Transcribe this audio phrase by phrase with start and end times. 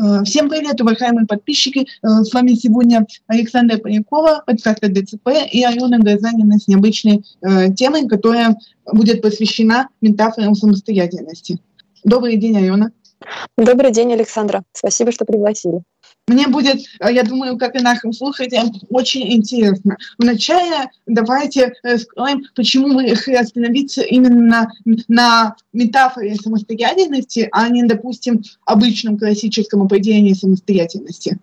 [0.00, 1.80] Э, всем привет, уважаемые подписчики.
[2.02, 8.06] Э, с вами сегодня Александра Полякова, подкаста ДЦП и Алена Газанина с необычной э, темой,
[8.06, 8.56] которая
[8.86, 11.58] будет посвящена метафорам самостоятельности.
[12.04, 12.92] Добрый день, Алена.
[13.56, 14.62] Добрый день, Александра.
[14.72, 15.82] Спасибо, что пригласили.
[16.28, 19.96] Мне будет, э, я думаю, как и нашим слушателям, очень интересно.
[20.18, 24.70] Вначале давайте раскроем, почему мы решили остановиться именно
[25.08, 31.38] на метафоре самостоятельности, а не, допустим, обычном классическом определении самостоятельности.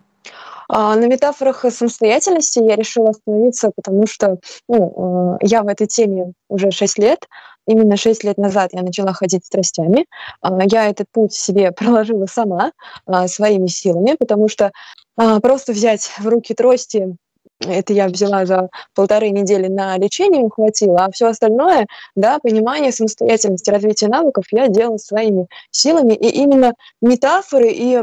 [0.68, 4.38] А, на метафорах самостоятельности я решила остановиться, потому что
[4.68, 7.28] ну, э, я в этой теме уже 6 лет,
[7.66, 10.06] именно 6 лет назад я начала ходить страстями.
[10.40, 12.72] А, я этот путь себе проложила сама,
[13.06, 14.72] а, своими силами, потому что
[15.16, 17.16] а, просто взять в руки трости
[17.60, 23.70] это я взяла за полторы недели на лечение, хватило, а все остальное, да, понимание самостоятельности,
[23.70, 28.02] развитие навыков я делала своими силами, и именно метафоры и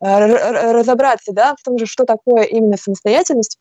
[0.00, 3.58] разобраться, да, в том же, что такое именно самостоятельность,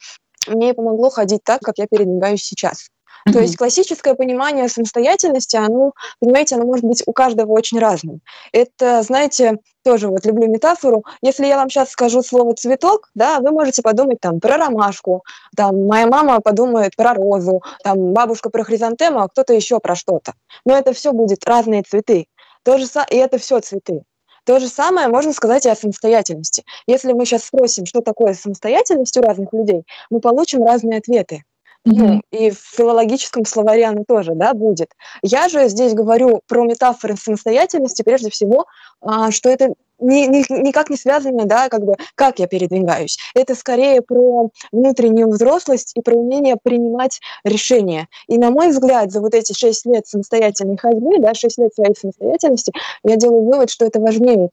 [0.47, 2.87] мне помогло ходить так, как я передвигаюсь сейчас.
[3.27, 3.33] Mm-hmm.
[3.33, 8.21] То есть классическое понимание самостоятельности, оно, понимаете, оно может быть у каждого очень разным.
[8.53, 11.03] Это, знаете, тоже вот люблю метафору.
[11.21, 15.23] Если я вам сейчас скажу слово цветок, да, вы можете подумать там про ромашку,
[15.55, 20.33] там моя мама подумает про розу, там бабушка про хризантему, а кто-то еще про что-то.
[20.65, 22.27] Но это все будет разные цветы.
[22.63, 24.03] То же, и это все цветы.
[24.47, 26.63] То же самое можно сказать и о самостоятельности.
[26.87, 31.43] Если мы сейчас спросим, что такое самостоятельность у разных людей, мы получим разные ответы.
[31.89, 34.91] Ну, и в филологическом словаре оно тоже, да, будет.
[35.21, 38.65] Я же здесь говорю про метафоры самостоятельности, прежде всего,
[38.99, 43.17] а, что это ни, ни, никак не связано, да, как бы, как я передвигаюсь.
[43.33, 48.09] Это скорее про внутреннюю взрослость и про умение принимать решения.
[48.27, 51.95] И, на мой взгляд, за вот эти шесть лет самостоятельной ходьбы, да, шесть лет своей
[51.95, 52.73] самостоятельности,
[53.05, 54.49] я делаю вывод, что это важнее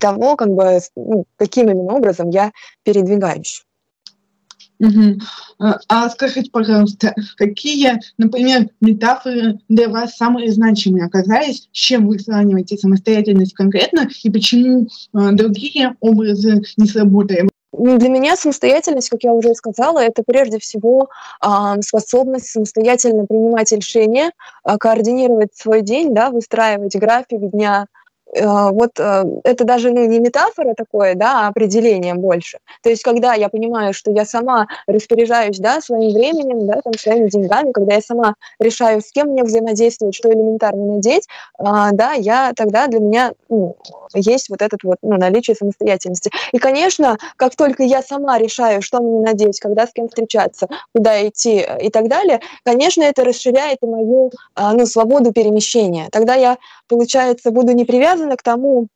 [0.00, 2.50] того, как бы, ну, каким именно образом я
[2.82, 3.64] передвигаюсь.
[4.78, 5.20] Угу.
[5.88, 12.76] А скажите, пожалуйста, какие, например, метафоры для вас самые значимые оказались, с чем вы сравниваете
[12.76, 17.48] самостоятельность конкретно и почему э, другие образы не сработали?
[17.72, 21.08] Для меня самостоятельность, как я уже сказала, это прежде всего
[21.44, 24.32] э, способность самостоятельно принимать решения,
[24.64, 27.86] координировать свой день, да, выстраивать график дня,
[28.40, 32.58] вот э, это даже ну, не метафора такое, да, а определение больше.
[32.82, 37.28] То есть, когда я понимаю, что я сама распоряжаюсь, да, своим временем, да, там, своими
[37.28, 41.28] деньгами, когда я сама решаю, с кем мне взаимодействовать, что элементарно надеть,
[41.58, 43.76] а, да, я тогда для меня ну,
[44.14, 46.30] есть вот этот вот ну, наличие самостоятельности.
[46.52, 51.26] И, конечно, как только я сама решаю, что мне надеть, когда с кем встречаться, куда
[51.28, 56.08] идти и так далее, конечно, это расширяет и мою а, ну, свободу перемещения.
[56.10, 58.88] Тогда я, получается, буду не привязана привязано к тому,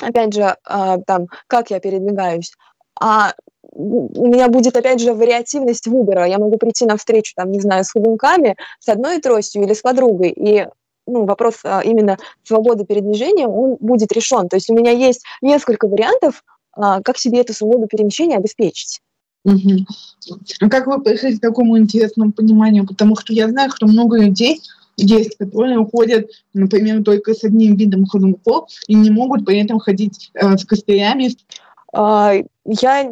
[0.00, 2.52] опять же, а, там, как я передвигаюсь,
[3.00, 3.32] а
[3.72, 6.26] у меня будет, опять же, вариативность выбора.
[6.26, 9.80] Я могу прийти на встречу, там, не знаю, с ходунками, с одной тростью или с
[9.80, 10.66] подругой, и
[11.06, 14.48] ну, вопрос а, именно свободы передвижения, он будет решен.
[14.48, 19.00] То есть у меня есть несколько вариантов, а, как себе эту свободу перемещения обеспечить.
[19.44, 20.38] Угу.
[20.60, 22.86] А как вы пришли к такому интересному пониманию?
[22.86, 24.62] Потому что я знаю, что много людей
[24.96, 30.30] есть, которые уходят, например, только с одним видом ходунков и не могут при этом ходить
[30.34, 31.30] э, с костылями.
[31.92, 32.34] А,
[32.64, 33.10] я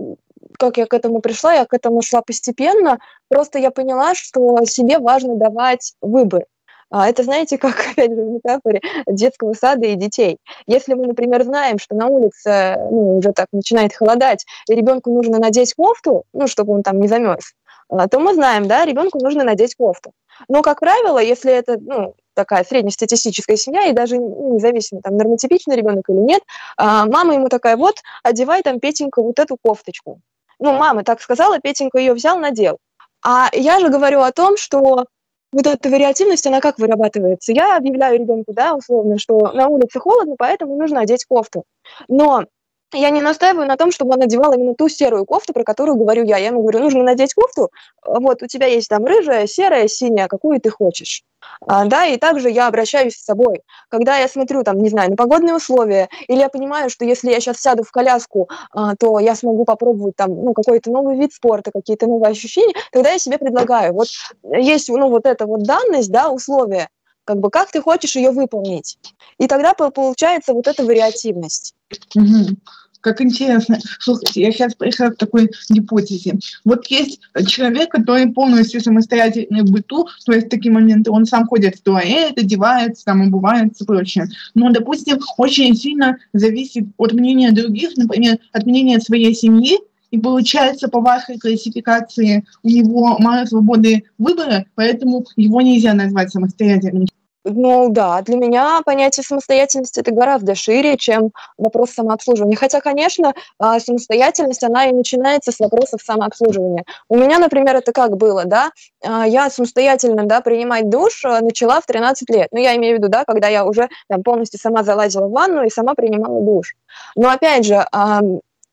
[0.58, 2.98] как я к этому пришла, я к этому шла постепенно.
[3.28, 6.44] Просто я поняла, что себе важно давать выбор.
[6.92, 10.36] А это, знаете, как, опять же, в метафоре детского сада и детей.
[10.66, 15.38] Если мы, например, знаем, что на улице ну, уже так начинает холодать, и ребенку нужно
[15.38, 17.54] надеть кофту, ну, чтобы он там не замерз,
[17.88, 20.12] то мы знаем, да, ребенку нужно надеть кофту.
[20.48, 25.76] Но, как правило, если это ну, такая среднестатистическая семья, и даже ну, независимо, там, нормотипичный
[25.76, 26.42] ребенок или нет,
[26.76, 30.20] а, мама ему такая, вот, одевай там, Петенька, вот эту кофточку.
[30.58, 32.78] Ну, мама так сказала, Петенька ее взял, надел.
[33.24, 35.06] А я же говорю о том, что
[35.52, 37.52] вот эта вариативность, она как вырабатывается?
[37.52, 41.64] Я объявляю ребенку, да, условно, что на улице холодно, поэтому нужно одеть кофту.
[42.08, 42.44] Но
[42.92, 46.24] я не настаиваю на том, чтобы он надевал именно ту серую кофту, про которую говорю
[46.24, 46.38] я.
[46.38, 47.70] Я ему говорю, нужно надеть кофту,
[48.04, 51.24] вот у тебя есть там рыжая, серая, синяя, какую ты хочешь.
[51.66, 53.62] А, да, и также я обращаюсь с собой.
[53.88, 57.40] Когда я смотрю, там, не знаю, на погодные условия, или я понимаю, что если я
[57.40, 61.70] сейчас сяду в коляску, а, то я смогу попробовать там, ну, какой-то новый вид спорта,
[61.72, 63.92] какие-то новые ощущения, тогда я себе предлагаю.
[63.92, 64.08] Вот
[64.44, 66.88] есть, ну, вот эта вот данность, да, условия,
[67.24, 68.98] как бы как ты хочешь ее выполнить.
[69.38, 71.74] И тогда получается вот эта вариативность.
[72.16, 72.56] Угу.
[73.02, 73.78] Как интересно.
[73.98, 76.38] Слушайте, я сейчас пришла к такой гипотезе.
[76.64, 81.76] Вот есть человек, который полностью самостоятельный в быту, то есть такие моменты он сам ходит
[81.76, 84.28] в туалет, одевается, там, обувается и прочее.
[84.54, 89.78] Но, допустим, очень сильно зависит от мнения других, например, от мнения своей семьи,
[90.12, 97.06] и получается по вашей классификации у него мало свободы выбора, поэтому его нельзя назвать самостоятельным.
[97.44, 102.56] Ну да, для меня понятие самостоятельности это гораздо шире, чем вопрос самообслуживания.
[102.56, 106.84] Хотя, конечно, а, самостоятельность, она и начинается с вопросов самообслуживания.
[107.08, 108.70] У меня, например, это как было, да,
[109.04, 112.48] а, я самостоятельно, да, принимать душ а, начала в 13 лет.
[112.52, 115.64] Ну, я имею в виду, да, когда я уже там полностью сама залазила в ванну
[115.64, 116.74] и сама принимала душ.
[117.16, 117.84] Но опять же,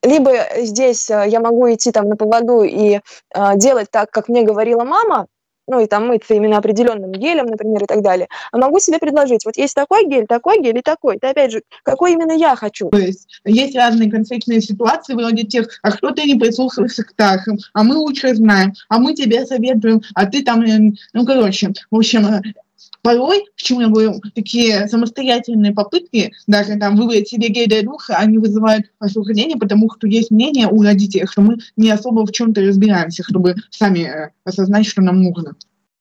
[0.04, 3.00] либо здесь я могу идти там на поводу и
[3.56, 5.28] делать так, как мне говорила мама,
[5.70, 8.28] ну и там мыться именно определенным гелем, например, и так далее.
[8.52, 11.18] А могу себе предложить, вот есть такой гель, такой гель и такой.
[11.18, 12.90] Это опять же, какой именно я хочу.
[12.90, 17.58] То есть есть разные конфликтные ситуации вроде тех, а кто ты не прислушивался к Тахам,
[17.74, 21.96] а мы лучше знаем, а мы тебе советуем, а ты там, э, ну короче, в
[21.96, 22.26] общем,
[23.02, 28.38] порой, почему я говорю, такие самостоятельные попытки, даже там выбрать себе гей для духа, они
[28.38, 33.24] вызывают осуждение, потому что есть мнение у родителей, что мы не особо в чем-то разбираемся,
[33.24, 35.56] чтобы сами э, осознать, что нам нужно.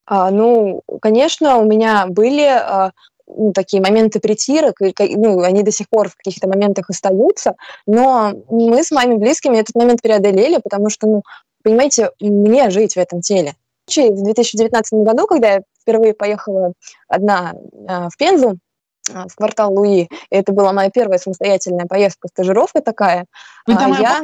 [0.07, 2.93] А, ну, конечно, у меня были а,
[3.27, 7.55] ну, такие моменты притирок, и, ну, они до сих пор в каких-то моментах остаются,
[7.87, 11.23] но мы с моими близкими этот момент преодолели, потому что, ну,
[11.63, 13.55] понимаете, мне жить в этом теле.
[13.97, 16.73] В 2019 году, когда я впервые поехала
[17.09, 18.59] одна э, в Пензу,
[19.11, 20.09] э, в квартал Луи.
[20.31, 23.27] Это была моя первая самостоятельная поездка, стажировка такая.
[23.67, 24.23] Вы там а, я...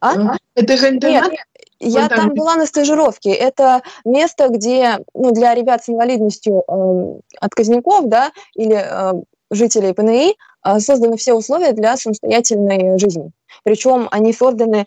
[0.00, 0.36] А?
[0.54, 1.30] Это же интернет?
[1.30, 1.40] Нет,
[1.78, 3.32] я там была на стажировке.
[3.32, 9.12] Это место, где ну, для ребят с инвалидностью э, отказников да, или э,
[9.50, 13.30] жителей ПНИ э, созданы все условия для самостоятельной жизни.
[13.64, 14.84] Причем они созданы а,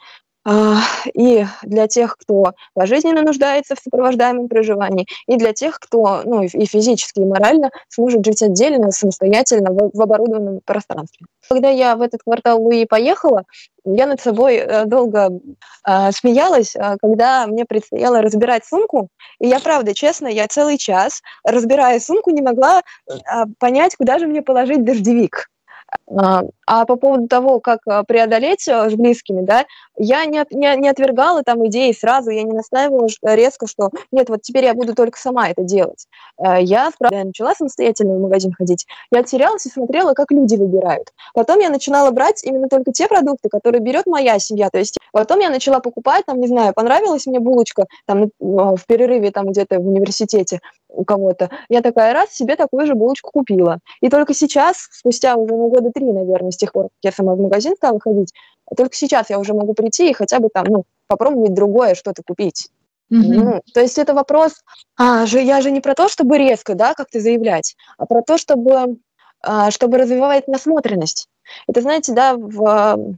[1.13, 6.65] и для тех, кто пожизненно нуждается в сопровождаемом проживании, и для тех, кто ну, и
[6.65, 11.25] физически, и морально сможет жить отдельно, самостоятельно в, в оборудованном пространстве.
[11.49, 13.43] Когда я в этот квартал Луи поехала,
[13.85, 15.29] я над собой э, долго
[15.87, 19.09] э, смеялась, э, когда мне предстояло разбирать сумку.
[19.39, 23.13] И я, правда, честно, я целый час, разбирая сумку, не могла э,
[23.59, 25.49] понять, куда же мне положить дождевик.
[26.67, 29.65] А, по поводу того, как а, преодолеть а, с близкими, да,
[29.97, 34.41] я не, не, не отвергала там идеи сразу, я не настаивала резко, что нет, вот
[34.41, 36.07] теперь я буду только сама это делать.
[36.39, 41.13] Я, я начала самостоятельно в магазин ходить, я терялась и смотрела, как люди выбирают.
[41.33, 44.69] Потом я начинала брать именно только те продукты, которые берет моя семья.
[44.69, 49.31] То есть потом я начала покупать, там, не знаю, понравилась мне булочка там в перерыве
[49.31, 50.59] там где-то в университете,
[50.89, 51.49] у кого-то.
[51.69, 53.79] Я такая раз себе такую же булочку купила.
[54.01, 57.35] И только сейчас, спустя уже ну, года три, наверное, с тех пор, как я сама
[57.35, 58.33] в магазин стала ходить,
[58.75, 62.69] только сейчас я уже могу прийти и хотя бы там, ну, попробовать другое что-то купить.
[63.11, 63.17] Mm-hmm.
[63.17, 64.63] Ну, то есть это вопрос,
[64.97, 68.37] а, же, я же не про то, чтобы резко, да, как-то заявлять, а про то,
[68.37, 68.97] чтобы,
[69.41, 71.27] а, чтобы развивать насмотренность.
[71.67, 73.17] Это, знаете, да, в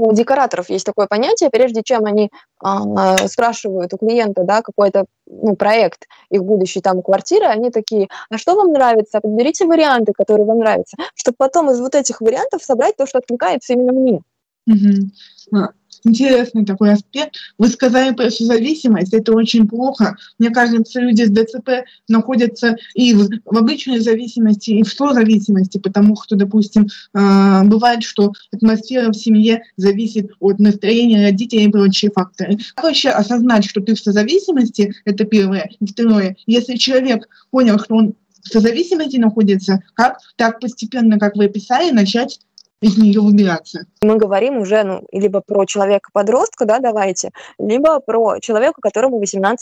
[0.00, 2.30] у декораторов есть такое понятие, прежде чем они
[2.64, 8.38] э, спрашивают у клиента, да, какой-то ну, проект их будущей там квартиры, они такие, а
[8.38, 9.20] что вам нравится?
[9.20, 13.72] Подберите варианты, которые вам нравятся, чтобы потом из вот этих вариантов собрать то, что откликается
[13.74, 14.22] именно мне.
[14.66, 15.70] Угу
[16.04, 17.36] интересный такой аспект.
[17.58, 20.16] Вы сказали про созависимость, это очень плохо.
[20.38, 26.16] Мне кажется, люди с ДЦП находятся и в, в обычной зависимости, и в созависимости, потому
[26.22, 32.58] что, допустим, э, бывает, что атмосфера в семье зависит от настроения родителей и прочие факторы.
[32.74, 35.70] Как вообще осознать, что ты в созависимости, это первое.
[35.86, 41.90] Второе, если человек понял, что он в созависимости находится, как так постепенно, как вы описали,
[41.90, 42.40] начать
[42.80, 43.84] из нее выбираться.
[44.02, 49.56] Мы говорим уже ну, либо про человека-подростка, да, давайте, либо про человека, которому 18+.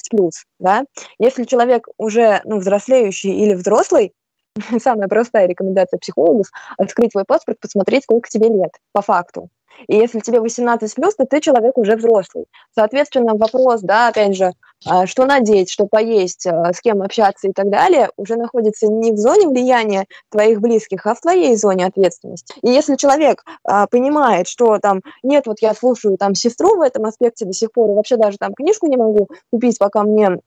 [0.61, 0.85] Да?
[1.19, 4.13] Если человек уже ну, взрослеющий или взрослый,
[4.83, 6.47] самая простая рекомендация психологов–
[6.79, 9.49] открыть твой паспорт, посмотреть, сколько тебе лет, по факту.
[9.87, 12.47] И если тебе 18 плюс, то ты человек уже взрослый.
[12.75, 14.53] Соответственно, вопрос, да, опять же,
[14.87, 19.13] а, что надеть, что поесть, а, с кем общаться и так далее, уже находится не
[19.13, 22.55] в зоне влияния твоих близких, а в твоей зоне ответственности.
[22.63, 27.05] И если человек а, понимает, что там нет, вот я слушаю там сестру в этом
[27.05, 30.39] аспекте до сих пор, и вообще даже там книжку не могу купить, пока мне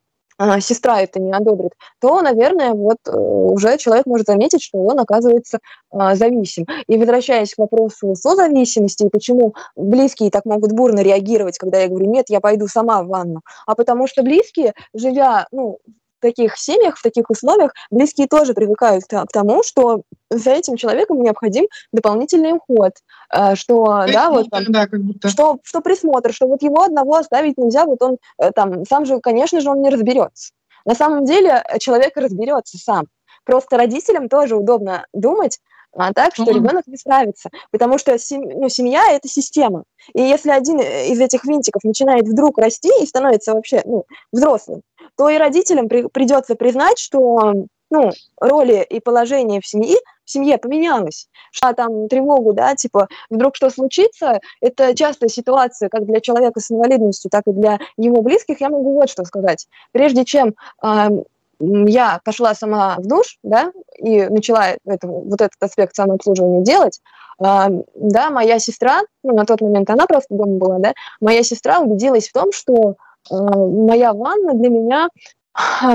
[0.59, 5.59] сестра это не одобрит, то, наверное, вот э, уже человек может заметить, что он оказывается
[5.91, 6.65] а, зависим.
[6.87, 12.09] И возвращаясь к вопросу созависимости, и почему близкие так могут бурно реагировать, когда я говорю,
[12.09, 15.79] нет, я пойду сама в ванну, а потому что близкие, живя ну,
[16.21, 21.65] таких семьях, в таких условиях близкие тоже привыкают к, тому, что за этим человеком необходим
[21.91, 22.93] дополнительный уход,
[23.33, 25.27] э, что, да, вот, там, да, как будто.
[25.27, 29.19] Что, что присмотр, что вот его одного оставить нельзя, вот он э, там сам же,
[29.19, 30.53] конечно же, он не разберется.
[30.85, 33.07] На самом деле э, человек разберется сам.
[33.43, 35.59] Просто родителям тоже удобно думать,
[35.93, 36.53] а так, что mm-hmm.
[36.53, 39.83] ребенок не справится, потому что сем- ну, семья это система.
[40.13, 44.81] И если один из этих винтиков начинает вдруг расти и становится вообще ну, взрослым,
[45.17, 47.53] то и родителям при- придется признать, что
[47.91, 51.27] ну, роли и положение в семье, в семье поменялось.
[51.51, 56.71] Что там тревогу, да, типа, вдруг что случится, это частая ситуация как для человека с
[56.71, 58.61] инвалидностью, так и для его близких.
[58.61, 59.67] Я могу вот что сказать.
[59.91, 61.09] Прежде чем э,
[61.61, 66.99] я пошла сама в душ, да, и начала это, вот этот аспект самообслуживания делать,
[67.39, 67.43] э,
[67.95, 72.29] да, моя сестра, ну, на тот момент она просто дома была, да, моя сестра убедилась
[72.29, 72.95] в том, что
[73.31, 75.09] э, моя ванна для меня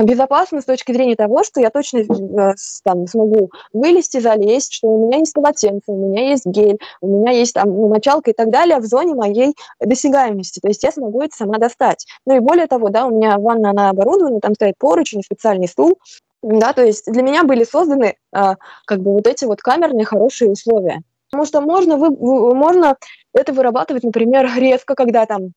[0.03, 5.07] безопасно с точки зрения того, что я точно э, там, смогу вылезти, залезть, что у
[5.07, 8.49] меня есть полотенце, у меня есть гель, у меня есть там ну, мочалка и так
[8.49, 10.59] далее в зоне моей досягаемости.
[10.59, 12.05] То есть я смогу это сама достать.
[12.25, 15.97] Ну и более того, да, у меня ванна, она оборудована, там стоит поручень, специальный стул,
[16.43, 20.51] да, то есть для меня были созданы а, как бы вот эти вот камерные хорошие
[20.51, 21.01] условия.
[21.29, 22.09] Потому что можно, вы,
[22.55, 22.95] можно
[23.33, 25.51] это вырабатывать, например, резко, когда там а,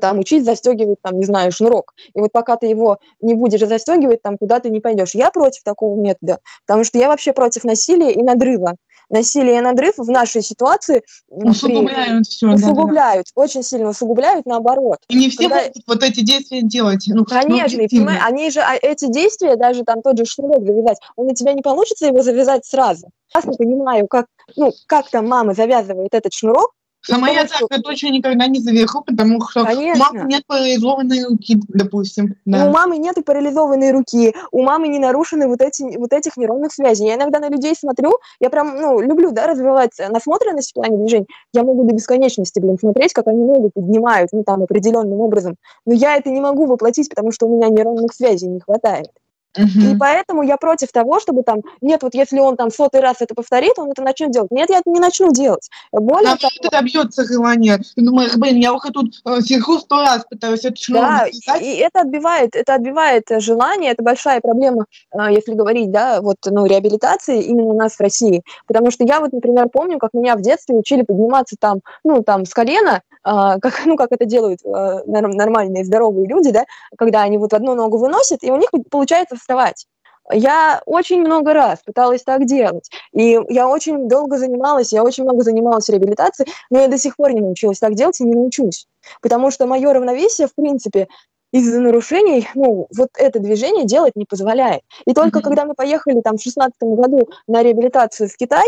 [0.00, 1.94] там учить застегивать, там, не знаю, шнурок.
[2.14, 5.14] И вот пока ты его не будешь застегивать, там куда ты не пойдешь.
[5.14, 8.76] Я против такого метода, потому что я вообще против насилия и надрыва.
[9.10, 12.30] Насилие и надрыв в нашей ситуации усугубляют при...
[12.30, 12.48] все.
[12.48, 13.42] Усугубляют, да, да.
[13.42, 14.98] очень сильно усугубляют, наоборот.
[15.08, 15.56] И не все Когда...
[15.56, 17.04] могут вот эти действия делать.
[17.08, 21.26] Ну, Конечно, ну, они же, а эти действия, даже там тот же шнурок завязать, он
[21.26, 23.10] у тебя не получится его завязать сразу.
[23.34, 26.72] Я не понимаю, как, ну, как там мама завязывает этот шнурок,
[27.04, 27.82] Сама я так что...
[27.82, 30.04] точно никогда не заверху, потому что Конечно.
[30.10, 32.36] у мамы нет парализованной руки, допустим.
[32.44, 32.66] Да.
[32.66, 36.72] У мамы нет и парализованной руки, у мамы не нарушены вот, эти, вот этих нейронных
[36.72, 37.06] связей.
[37.06, 41.26] Я иногда на людей смотрю, я прям, ну, люблю, да, развивать насмотренность в плане движений.
[41.52, 45.56] Я могу до бесконечности, блин, смотреть, как они ногу поднимают, ну, там, определенным образом.
[45.84, 49.08] Но я это не могу воплотить, потому что у меня нейронных связей не хватает.
[49.56, 49.92] Uh-huh.
[49.92, 53.34] И поэтому я против того, чтобы там, нет, вот если он там сотый раз это
[53.34, 54.50] повторит, он это начнет делать.
[54.50, 55.68] Нет, я это не начну делать.
[55.92, 56.52] Более а того...
[56.58, 57.80] это добьется желания.
[57.96, 62.00] Думаю, блин, я уже тут э, сижу сто раз пытаюсь это Да, и, и это
[62.00, 67.68] отбивает, это отбивает желание, это большая проблема, э, если говорить, да, вот, ну, реабилитации именно
[67.68, 68.42] у нас в России.
[68.66, 72.46] Потому что я вот, например, помню, как меня в детстве учили подниматься там, ну, там,
[72.46, 76.64] с колена, э, как, ну, как это делают э, нормальные, здоровые люди, да,
[76.96, 79.86] когда они вот одну ногу выносят, и у них получается вставать.
[80.30, 85.42] Я очень много раз пыталась так делать, и я очень долго занималась, я очень много
[85.42, 88.86] занималась реабилитацией, но я до сих пор не научилась так делать и не научусь,
[89.20, 91.08] потому что мое равновесие, в принципе,
[91.52, 94.82] из-за нарушений, ну, вот это движение делать не позволяет.
[95.06, 95.42] И только mm-hmm.
[95.42, 98.66] когда мы поехали там в шестнадцатом году на реабилитацию в Китай,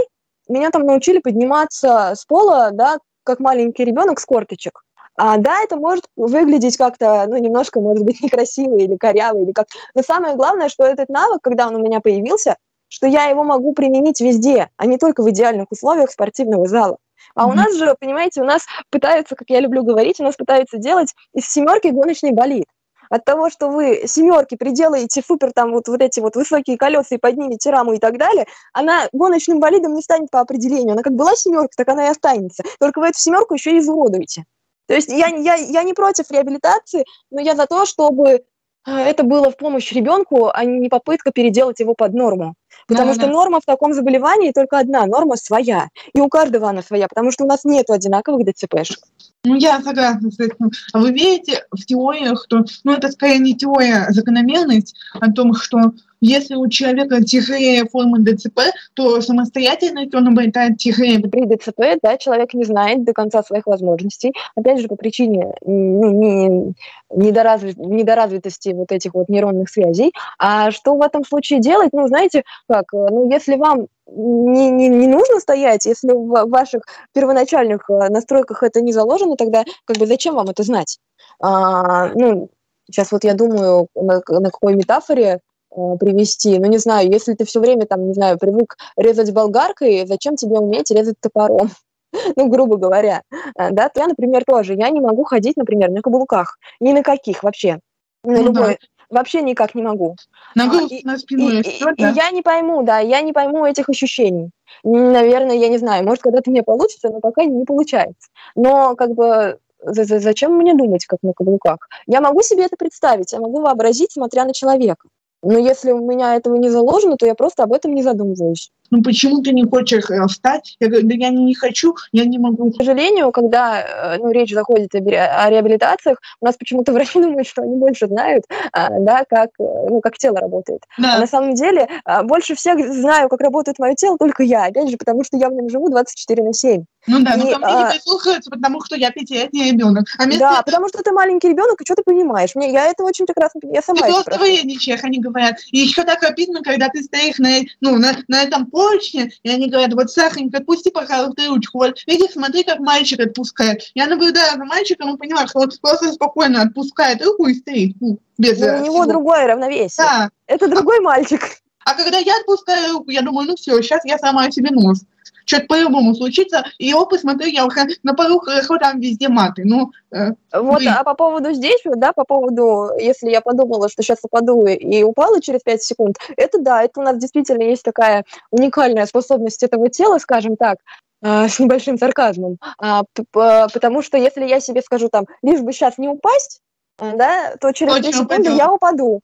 [0.49, 4.85] меня там научили подниматься с пола, да, как маленький ребенок с корточек.
[5.16, 9.66] А, да, это может выглядеть как-то, ну, немножко, может быть, некрасиво или коряво, или как.
[9.94, 12.56] Но самое главное, что этот навык, когда он у меня появился,
[12.88, 16.99] что я его могу применить везде, а не только в идеальных условиях спортивного зала.
[17.35, 17.50] А mm-hmm.
[17.50, 21.14] у нас же, понимаете, у нас пытаются, как я люблю говорить, у нас пытаются делать
[21.33, 22.66] из семерки гоночный болид.
[23.11, 27.18] От того, что вы семерки приделаете супер там вот, вот эти вот высокие колеса и
[27.18, 30.92] поднимете раму и так далее, она гоночным болидом не станет по определению.
[30.92, 32.62] Она как была семерка, так она и останется.
[32.80, 34.44] Только вы эту семерку еще и изуродуете.
[34.87, 38.41] То есть я, я, я не против реабилитации, но я за то, чтобы э,
[38.87, 42.55] это было в помощь ребенку, а не попытка переделать его под норму.
[42.87, 43.33] Потому да, что да.
[43.33, 45.88] норма в таком заболевании только одна, норма своя.
[46.12, 48.99] И у каждого она своя, потому что у нас нет одинаковых ДЦПшек.
[49.44, 50.70] Ну, я согласна с этим.
[50.92, 55.54] А вы верите в теориях, что, ну, это скорее не теория, а закономерность о том,
[55.54, 55.92] что
[56.26, 58.60] если у человека тяжелее формы ДЦП,
[58.94, 61.18] то самостоятельность он обретает тяжелее.
[61.18, 64.32] При ДЦП, да, человек не знает до конца своих возможностей.
[64.56, 66.74] Опять же, по причине ну, не,
[67.14, 70.12] недоразви, недоразвитости вот этих вот нейронных связей.
[70.38, 71.90] А что в этом случае делать?
[71.92, 76.82] Ну, знаете, как, ну, если вам не, не, не нужно стоять, если в ваших
[77.12, 80.99] первоначальных э, настройках это не заложено, тогда как бы зачем вам это знать?
[81.40, 82.50] А, ну,
[82.90, 86.58] сейчас вот я думаю, на, на какой метафоре э, привести.
[86.58, 90.58] Ну, не знаю, если ты все время, там, не знаю, привык резать болгаркой, зачем тебе
[90.58, 91.70] уметь резать топором?
[92.37, 93.23] ну, грубо говоря.
[93.58, 96.58] Э, да, я, например, тоже, я не могу ходить, например, на каблуках.
[96.80, 97.80] Ни на каких вообще.
[98.23, 98.87] На ну, любой, да.
[99.14, 100.16] Вообще никак не могу.
[100.56, 102.11] Нагрузку а, на спину и, и, да?
[102.11, 104.50] и я не пойму, да, я не пойму этих ощущений.
[104.83, 108.28] Наверное, я не знаю, может, когда-то мне получится, но пока не получается.
[108.56, 111.88] Но как бы зачем мне думать, как на каблуках?
[112.06, 115.06] Я могу себе это представить, я могу вообразить, смотря на человека.
[115.44, 118.70] Но если у меня этого не заложено, то я просто об этом не задумываюсь.
[118.90, 120.76] Ну почему ты не хочешь э, встать?
[120.78, 122.70] Я говорю, да я не хочу, я не могу.
[122.70, 127.46] К сожалению, когда э, ну, речь заходит о, о реабилитациях, у нас почему-то врачи думают,
[127.46, 130.82] что они больше знают, а, да, как, э, ну, как тело работает.
[130.98, 131.16] Да.
[131.16, 134.88] А на самом деле а, больше всех знаю, как работает мое тело, только я, опять
[134.88, 136.84] же, потому что я в нем живу 24 на 7.
[137.06, 137.87] Ну да, и, но ко мне а...
[137.87, 140.06] не прислушиваются, потому что я пятилетний ребенок.
[140.18, 140.40] А вместо...
[140.40, 142.54] Да, потому что ты маленький ребенок, и что ты понимаешь?
[142.54, 145.56] Мне, я это очень прекрасно я сама Ты просто вредничаешь, они говорят.
[145.70, 149.68] И еще так обидно, когда ты стоишь на, ну, на, на этом поручне, и они
[149.68, 151.78] говорят, вот, Сахаренька, отпусти, пожалуйста, ручку.
[151.78, 153.90] Вот, видишь, смотри, как мальчик отпускает.
[153.94, 157.96] Я наблюдаю за мальчиком и понимаю, что он просто спокойно отпускает руку и стоит.
[158.00, 160.04] Ну, без ну, у него другое равновесие.
[160.04, 160.30] Да.
[160.46, 161.40] Это другой мальчик.
[161.84, 165.02] А когда я отпускаю руку, я думаю, ну все, сейчас я сама себе нос
[165.44, 169.62] что-то по-любому случится, и его посмотри, я уже на полу хорошо там везде маты.
[169.64, 170.88] Ну, э, вот, вы...
[170.88, 175.40] а по поводу здесь, да, по поводу, если я подумала, что сейчас упаду и упала
[175.40, 180.18] через 5 секунд, это да, это у нас действительно есть такая уникальная способность этого тела,
[180.18, 180.78] скажем так,
[181.22, 185.98] э, с небольшим сарказмом, а, потому что если я себе скажу там, лишь бы сейчас
[185.98, 186.60] не упасть,
[187.00, 188.56] э, да, то через Точно 2 секунды упадем.
[188.56, 189.20] я упаду.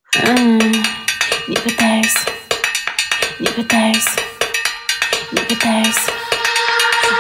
[1.48, 2.14] Не пытаюсь,
[3.40, 4.29] не пытаюсь
[5.32, 6.06] не пытаюсь.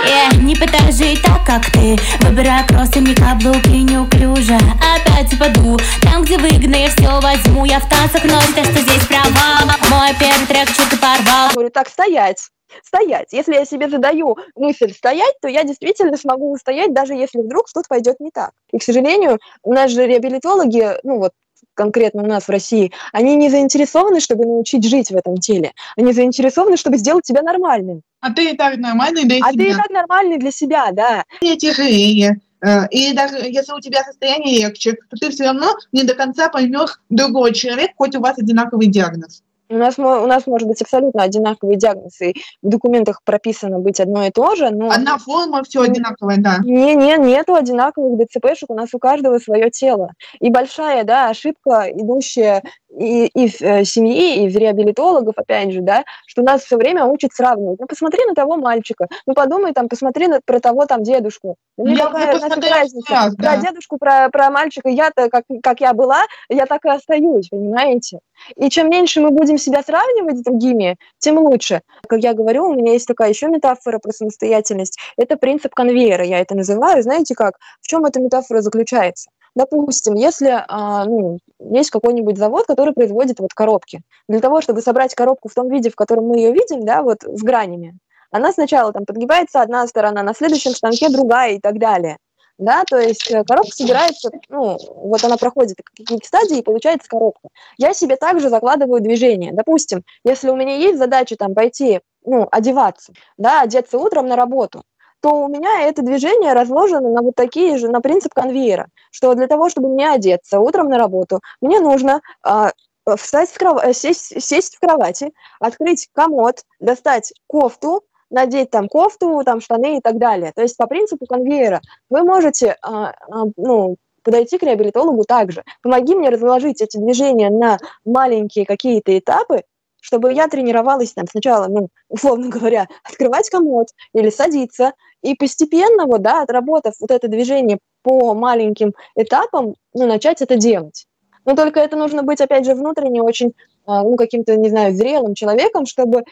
[0.06, 1.96] Yeah, не пытаюсь жить так, как ты.
[2.20, 4.56] Выбираю кроссы, не каблуки, неуклюже.
[4.56, 5.78] Опять упаду.
[6.02, 7.64] Там, где выгодно, я все возьму.
[7.64, 9.76] Я в танцах, но то, что здесь провал.
[9.90, 11.50] Мой первый трек чуть порвал.
[11.52, 12.38] Говорю, так, стоять.
[12.84, 13.28] Стоять.
[13.32, 17.86] Если я себе задаю мысль стоять, то я действительно смогу устоять, даже если вдруг что-то
[17.88, 18.52] пойдет не так.
[18.72, 21.32] И, к сожалению, у нас же реабилитологи, ну вот
[21.80, 25.72] конкретно у нас в России, они не заинтересованы, чтобы научить жить в этом теле.
[25.96, 28.02] Они заинтересованы, чтобы сделать тебя нормальным.
[28.20, 29.48] А ты и так нормальный для а себя.
[29.48, 31.24] А ты и так нормальный для себя, да.
[31.40, 32.38] И тяжелее.
[32.62, 36.50] Э, и даже если у тебя состояние легче, то ты все равно не до конца
[36.50, 39.42] поймешь другой человек, хоть у вас одинаковый диагноз.
[39.70, 44.24] У нас, у нас может быть абсолютно одинаковый диагноз, и в документах прописано быть одно
[44.24, 44.90] и то же, но...
[44.90, 46.58] Одна форма, все одинаковое, да.
[46.64, 50.10] Не, не, нету одинаковых ДЦПшек, у нас у каждого свое тело.
[50.40, 52.64] И большая, да, ошибка, идущая
[52.98, 57.04] и, и в э, семьи, и в реабилитологов, опять же, да, что нас все время
[57.04, 57.78] учат сравнивать.
[57.78, 61.56] Ну, посмотри на того мальчика, ну, подумай там, посмотри на, про того там дедушку.
[61.76, 63.12] Ну, я какая нафиг разница?
[63.12, 63.52] Раз, да.
[63.52, 68.18] Про дедушку, про, про мальчика, я-то, как, как я была, я так и остаюсь, понимаете?
[68.56, 71.82] И чем меньше мы будем себя сравнивать с другими, тем лучше.
[72.08, 74.98] Как я говорю, у меня есть такая еще метафора про самостоятельность.
[75.16, 77.02] Это принцип конвейера, я это называю.
[77.02, 77.58] Знаете как?
[77.80, 79.30] В чем эта метафора заключается?
[79.54, 84.00] Допустим, если а, ну, есть какой-нибудь завод, который производит вот коробки.
[84.28, 87.18] Для того, чтобы собрать коробку в том виде, в котором мы ее видим, да, вот
[87.22, 87.98] с гранями,
[88.30, 92.16] она сначала там подгибается одна сторона, на следующем станке другая и так далее
[92.60, 97.48] да, то есть э, коробка собирается, ну, вот она проходит какие-то стадии, и получается коробка.
[97.78, 99.52] Я себе также закладываю движение.
[99.52, 104.84] Допустим, если у меня есть задача там пойти, ну, одеваться, да, одеться утром на работу,
[105.22, 109.46] то у меня это движение разложено на вот такие же, на принцип конвейера, что для
[109.46, 112.70] того, чтобы мне одеться утром на работу, мне нужно э,
[113.16, 113.82] встать в кров...
[113.94, 120.18] Сесть, сесть в кровати, открыть комод, достать кофту, надеть там кофту, там штаны и так
[120.18, 120.52] далее.
[120.54, 125.64] То есть по принципу конвейера вы можете а, а, ну, подойти к реабилитологу также.
[125.82, 129.62] Помоги мне разложить эти движения на маленькие какие-то этапы,
[130.00, 136.22] чтобы я тренировалась там сначала, ну, условно говоря, открывать комод или садиться, и постепенно, вот,
[136.22, 141.06] да, отработав вот это движение по маленьким этапам, ну, начать это делать.
[141.44, 143.52] Но только это нужно быть, опять же, внутренне очень,
[143.86, 146.24] а, ну, каким-то, не знаю, зрелым человеком, чтобы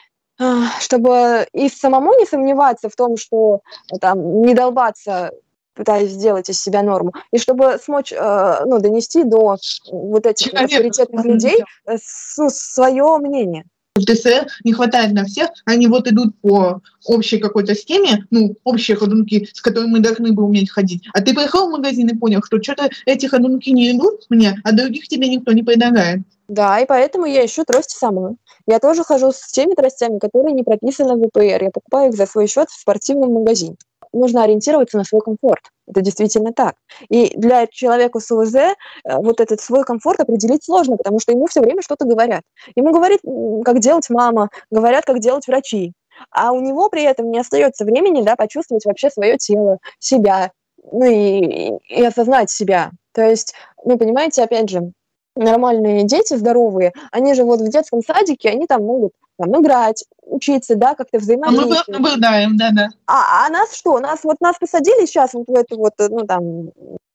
[0.80, 3.60] чтобы и самому не сомневаться в том, что
[3.92, 5.32] э, там не долбаться
[5.74, 9.56] пытаясь сделать из себя норму, и чтобы смочь э, ну, донести до
[9.92, 13.64] вот этих Человек, авторитетных людей э, свое мнение.
[13.94, 18.96] В ДСР не хватает на всех, они вот идут по общей какой-то схеме, ну, общие
[18.96, 21.04] ходунки, с которыми мы должны бы уметь ходить.
[21.14, 24.72] А ты пришел в магазин и понял, что что-то эти ходунки не идут мне, а
[24.72, 26.22] других тебе никто не предлагает.
[26.48, 28.32] Да, и поэтому я ищу трости сама.
[28.66, 31.62] Я тоже хожу с теми тростями, которые не прописаны в ВПР.
[31.62, 33.76] Я покупаю их за свой счет в спортивном магазине.
[34.14, 35.60] Нужно ориентироваться на свой комфорт.
[35.86, 36.76] Это действительно так.
[37.10, 38.72] И для человека с УВЗ э,
[39.04, 42.42] вот этот свой комфорт определить сложно, потому что ему все время что-то говорят.
[42.74, 43.20] Ему говорит,
[43.64, 45.92] как делать мама, говорят, как делать врачи.
[46.30, 50.52] А у него при этом не остается времени да, почувствовать вообще свое тело, себя,
[50.90, 52.90] ну и, и осознать себя.
[53.12, 53.52] То есть,
[53.84, 54.92] ну, понимаете, опять же,
[55.38, 60.74] нормальные дети, здоровые, они же вот в детском садике, они там могут там, играть, учиться,
[60.74, 61.84] да, как-то взаимодействовать.
[61.88, 62.88] А мы наблюдаем, да-да.
[63.06, 63.98] А, а нас что?
[64.00, 66.70] Нас вот нас посадили сейчас вот в эту вот, ну там,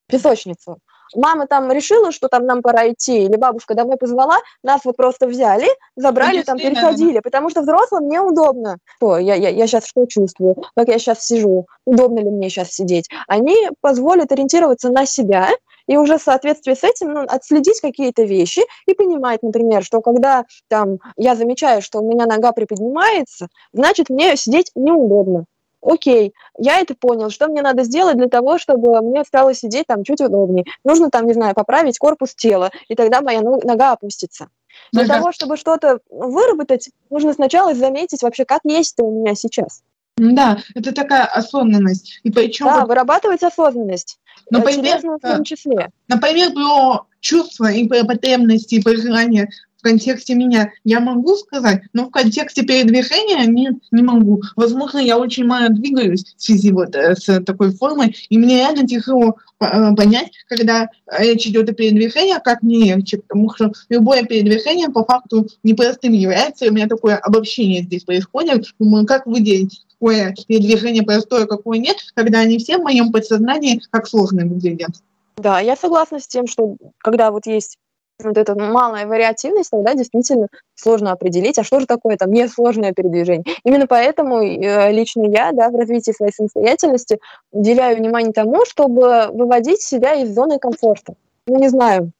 [0.07, 0.77] песочницу.
[1.15, 5.27] мама там решила, что там нам пора идти, или бабушка домой позвала, нас вот просто
[5.27, 8.77] взяли, забрали, там переходили, потому что взрослым неудобно.
[8.97, 12.69] Что, я, я, я сейчас что чувствую, как я сейчас сижу, удобно ли мне сейчас
[12.69, 13.09] сидеть.
[13.27, 15.49] Они позволят ориентироваться на себя,
[15.87, 20.45] и уже в соответствии с этим ну, отследить какие-то вещи и понимать, например, что когда
[20.67, 25.45] там я замечаю, что у меня нога приподнимается, значит мне сидеть неудобно.
[25.81, 30.03] Окей, я это понял, что мне надо сделать для того, чтобы мне стало сидеть там
[30.03, 30.65] чуть удобнее.
[30.85, 34.47] Нужно там, не знаю, поправить корпус тела, и тогда моя нога опустится.
[34.93, 39.35] Для ну, того, чтобы что-то выработать, нужно сначала заметить вообще, как есть это у меня
[39.35, 39.83] сейчас.
[40.17, 42.19] Да, это такая осознанность.
[42.23, 42.89] И причем да, вот...
[42.89, 44.19] вырабатывать осознанность.
[44.49, 45.89] Например, в том числе.
[46.07, 51.81] Например, про чувства и про потребности, и про желания в контексте меня я могу сказать,
[51.91, 54.41] но в контексте передвижения нет, не могу.
[54.55, 58.87] Возможно, я очень мало двигаюсь в связи вот э, с такой формой, и мне реально
[58.87, 60.87] тяжело э, понять, когда
[61.19, 66.63] речь идет о передвижении, как мне легче, потому что любое передвижение по факту непростым является,
[66.65, 68.67] и у меня такое обобщение здесь происходит.
[68.79, 74.07] Думаю, как выделить какое передвижение простое, какое нет, когда они все в моем подсознании как
[74.07, 74.91] сложные выглядят.
[75.37, 77.77] Да, я согласна с тем, что когда вот есть
[78.21, 83.43] вот эта малая вариативность, тогда действительно сложно определить, а что же такое там несложное передвижение.
[83.63, 87.19] Именно поэтому э, лично я да, в развитии своей самостоятельности
[87.51, 91.15] уделяю внимание тому, чтобы выводить себя из зоны комфорта.
[91.47, 92.11] Ну, не знаю,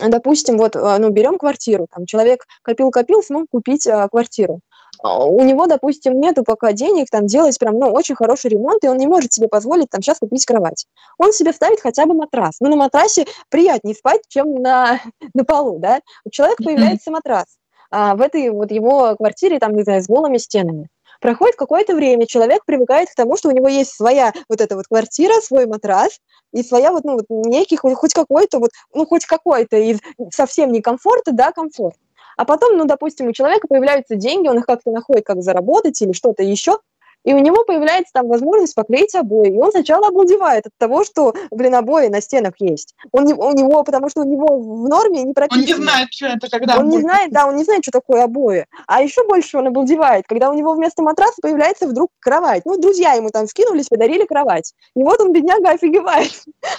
[0.00, 4.60] допустим, вот, э, ну, берем квартиру, там человек копил-копил, смог купить а, квартиру.
[5.02, 8.88] А, у него, допустим, нету пока денег там делать прям, ну, очень хороший ремонт, и
[8.88, 10.86] он не может себе позволить там сейчас купить кровать.
[11.18, 12.56] Он себе ставит хотя бы матрас.
[12.60, 15.00] Ну, на матрасе приятнее спать, чем на,
[15.34, 16.00] на полу, да.
[16.24, 17.46] У человека появляется матрас
[17.90, 20.88] а, в этой вот его квартире, там, не знаю, с голыми стенами.
[21.20, 24.86] Проходит какое-то время, человек привыкает к тому, что у него есть своя вот эта вот
[24.86, 26.18] квартира, свой матрас,
[26.52, 29.98] и своя вот, ну, вот некий, хоть какой-то вот, ну, хоть какой-то из
[30.32, 31.96] совсем не комфорта, да, комфорт.
[32.40, 36.12] А потом, ну, допустим, у человека появляются деньги, он их как-то находит, как заработать или
[36.12, 36.78] что-то еще,
[37.24, 39.54] и у него появляется там возможность поклеить обои.
[39.54, 42.94] И он сначала обалдевает от того, что, блин, обои на стенах есть.
[43.12, 45.62] Он, у него, потому что у него в норме не прописано.
[45.62, 48.24] Он не знает, что это, когда Он не знает, да, он не знает, что такое
[48.24, 48.66] обои.
[48.86, 52.62] А еще больше он обалдевает, когда у него вместо матраса появляется вдруг кровать.
[52.64, 54.74] Ну, друзья ему там скинулись, подарили кровать.
[54.94, 56.32] И вот он, бедняга, офигевает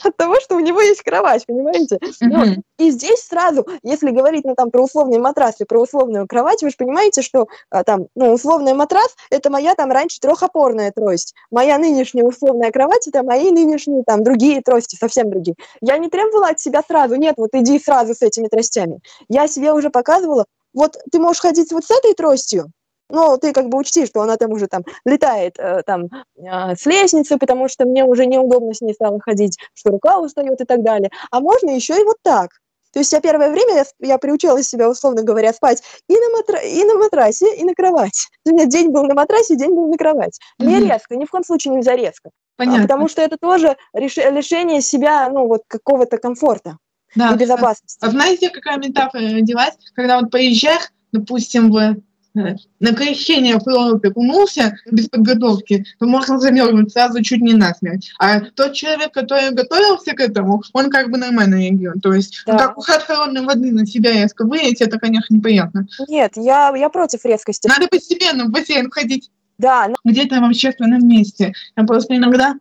[0.04, 1.97] от того, что у него есть кровать, понимаете?
[1.97, 2.62] Mm-hmm.
[2.80, 6.69] И здесь сразу, если говорить, ну, там, про условный матрас и про условную кровать, вы
[6.69, 11.34] же понимаете, что а, там, ну, условный матрас, это моя там раньше трехопорная трость.
[11.52, 15.56] Моя нынешняя условная кровать– это мои нынешние там другие трости, совсем другие.
[15.82, 19.00] Я не требовала от себя сразу, нет, вот иди сразу с этими тростями.
[19.30, 22.72] Я себе уже показывала, вот ты можешь ходить вот с этой тростью,
[23.10, 26.06] но ты как бы учти, что она там уже там летает э, там
[26.38, 30.62] э, с лестницы, потому что мне уже неудобно с ней стало ходить, что рука устает
[30.62, 31.10] и так далее.
[31.30, 32.52] А можно еще и вот так.
[32.93, 36.84] То есть я первое время я, приучила себя, условно говоря, спать и на, матра и
[36.84, 38.27] на матрасе, и на кровати.
[38.45, 40.39] У меня день был на матрасе, день был на кровати.
[40.60, 40.89] Не mm-hmm.
[40.89, 42.30] резко, ни в коем случае нельзя резко.
[42.30, 42.80] А, Понятно.
[42.80, 46.77] А, потому что это тоже реш лишение себя, ну, вот какого-то комфорта
[47.15, 47.34] да.
[47.34, 47.97] и безопасности.
[48.01, 49.77] А, а знаете, какая метафора родилась?
[49.93, 51.95] Когда вот поезжаешь, допустим, в
[52.34, 58.12] на крещение в прорубь окунулся без подготовки, то можно замерзнуть сразу чуть не насмерть.
[58.20, 62.02] А тот человек, который готовился к этому, он как бы нормально реагирует.
[62.02, 62.58] То есть, да.
[62.58, 65.88] как уход холодной воды на себя резко вылить, это, конечно, неприятно.
[66.08, 67.67] Нет, я, я против резкости.
[67.67, 69.30] Надо постепенно в бассейн ходить.
[69.58, 69.88] Да.
[69.88, 69.96] Но...
[70.04, 71.54] Где-то в общественном месте.
[71.76, 72.56] Я просто иногда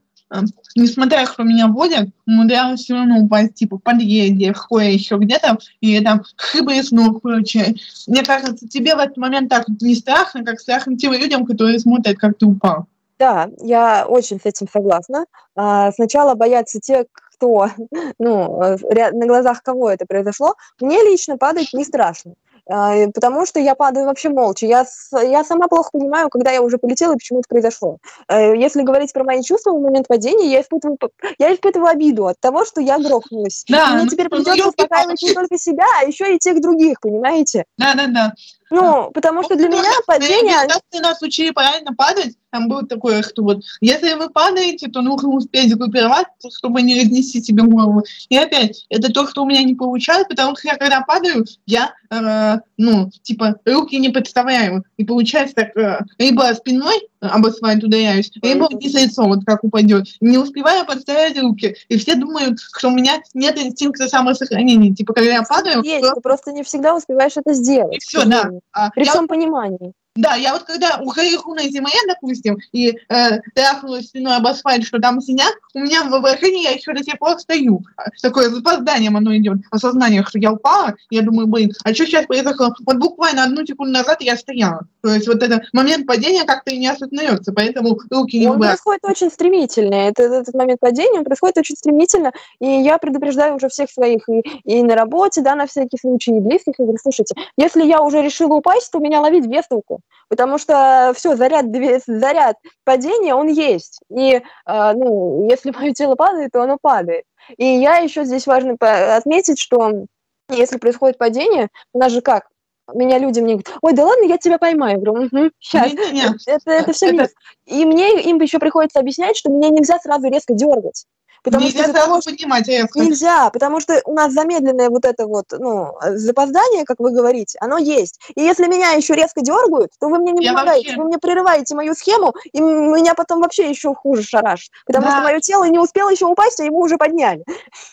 [0.75, 5.59] несмотря что меня водят, умудрялась все равно упасть, типа, в подъезде, в кое еще где-то,
[5.81, 7.75] и там хребеснул, короче.
[8.07, 12.19] Мне кажется, тебе в этот момент так не страшно, как страшно тем людям, которые смотрят,
[12.19, 12.87] как ты упал.
[13.19, 15.27] Да, я очень с этим согласна.
[15.55, 17.69] А, сначала боятся те, кто,
[18.19, 20.55] ну, э, на глазах кого это произошло.
[20.81, 22.35] Мне лично падать не страшно.
[22.71, 24.65] А, потому что я падаю вообще молча.
[24.65, 27.99] Я, я сама плохо понимаю, когда я уже полетела и почему это произошло.
[28.29, 30.97] Э, если говорить про мои чувства в момент падения, я испытываю,
[31.39, 33.65] я испытываю обиду от того, что я грохнулась.
[33.69, 37.65] Да, мне ну, теперь придется успокаивать не только себя, а еще и тех других, понимаете?
[37.77, 38.35] Да, да, да.
[38.71, 40.57] Ну, потому что для ну, меня падение...
[40.63, 45.31] Если нас учили правильно падать, там было такое, что вот, если вы падаете, то нужно
[45.31, 48.05] успеть рекуперировать, чтобы не разнести себе голову.
[48.29, 51.93] И опять, это то, что у меня не получалось, потому что я когда падаю, я,
[52.11, 54.85] э, ну, типа, руки не подставляю.
[54.97, 60.07] И получается так, э, либо спиной об асфальт ударяюсь, либо вниз лицо, вот как упадет.
[60.21, 61.77] Не успеваю подставлять руки.
[61.89, 64.95] И все думают, что у меня нет инстинкта самосохранения.
[64.95, 65.83] Типа, когда я падаю...
[65.83, 66.15] Есть, то...
[66.15, 67.97] ты просто не всегда успеваешь это сделать.
[67.97, 68.51] И все, да.
[68.73, 69.29] А, При всем я...
[69.29, 69.93] понимании.
[70.17, 74.99] Да, я вот когда ухаю на зиме, допустим, и э, трахнулась спиной об асфальт, что
[74.99, 77.83] там синяк, у меня в воображении я еще до сих пор стою.
[78.21, 82.75] Такое запозданием оно идет, осознание, что я упала, я думаю, блин, а что сейчас произошло?
[82.85, 84.85] Вот буквально одну секунду назад я стояла.
[85.01, 89.05] То есть вот этот момент падения как-то и не осознается, поэтому руки не Он происходит
[89.05, 89.95] очень стремительно.
[89.95, 94.41] Это, этот момент падения он происходит очень стремительно, и я предупреждаю уже всех своих и,
[94.65, 98.23] и на работе, да, на всякий случай, и близких, и говорю, слушайте, если я уже
[98.23, 101.67] решила упасть, то меня ловить без толку потому что все, заряд,
[102.07, 104.01] заряд падения, он есть.
[104.11, 107.25] И э, ну, если мое тело падает, то оно падает.
[107.57, 110.05] И я еще здесь важно отметить, что
[110.49, 112.49] если происходит падение, у нас же как?
[112.93, 114.99] Меня люди мне говорят, ой, да ладно, я тебя поймаю.
[114.99, 115.93] Я говорю, угу, сейчас.
[115.93, 116.33] Нет, нет.
[116.47, 117.29] Это, это все это...
[117.67, 121.07] И мне им еще приходится объяснять, что меня нельзя сразу резко дергать.
[121.43, 123.01] Потому нельзя что того, понимать резко.
[123.01, 127.79] Нельзя, потому что у нас замедленное вот это вот, ну, запоздание, как вы говорите, оно
[127.79, 128.21] есть.
[128.35, 131.01] И если меня еще резко дергают, то вы мне не Я помогаете, вообще...
[131.01, 134.71] вы мне прерываете мою схему, и меня потом вообще еще хуже шарашит.
[134.87, 135.13] Потому да.
[135.13, 137.45] что мое тело не успело еще упасть, а его уже подняли.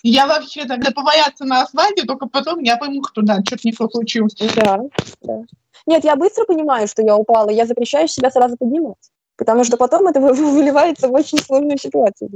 [0.04, 3.88] Я вообще тогда побояться на асфальте, только потом я пойму, что да, что-то не то
[3.90, 4.36] случилось.
[4.56, 4.80] Да,
[5.22, 5.42] да.
[5.86, 8.98] Нет, я быстро понимаю, что я упала, я запрещаю себя сразу поднимать.
[9.38, 12.30] Потому что потом это выливается в очень сложную ситуацию.